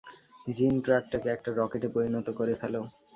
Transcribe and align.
জিন, 0.47 0.73
ট্রাকটাকে 0.81 1.27
একটা 1.29 1.49
রকেটে 1.51 1.87
পরিণত 1.87 2.27
করে 2.29 2.53
ফেলো। 2.55 2.81